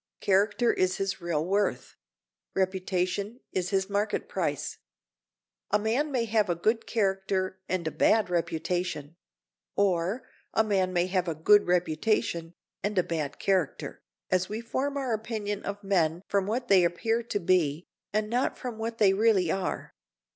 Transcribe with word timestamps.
Character 0.19 0.73
is 0.73 0.95
his 0.97 1.21
real 1.21 1.45
worth; 1.45 1.95
reputation 2.55 3.39
is 3.51 3.69
his 3.69 3.87
market 3.87 4.27
price. 4.27 4.79
A 5.69 5.77
man 5.77 6.09
may 6.11 6.25
have 6.25 6.49
a 6.49 6.55
good 6.55 6.87
character 6.87 7.59
and 7.69 7.85
a 7.85 7.91
bad 7.91 8.27
reputation; 8.27 9.15
or, 9.75 10.27
a 10.55 10.63
man 10.63 10.91
may 10.91 11.05
have 11.05 11.27
a 11.27 11.35
good 11.35 11.67
reputation 11.67 12.55
and 12.81 12.97
a 12.97 13.03
bad 13.03 13.37
character, 13.37 14.01
as 14.31 14.49
we 14.49 14.59
form 14.59 14.97
our 14.97 15.13
opinion 15.13 15.63
of 15.63 15.83
men 15.83 16.23
from 16.27 16.47
what 16.47 16.67
they 16.67 16.83
appear 16.83 17.21
to 17.21 17.39
be, 17.39 17.85
and 18.11 18.27
not 18.27 18.57
from 18.57 18.79
what 18.79 18.97
they 18.97 19.13
really 19.13 19.51
are. 19.51 19.93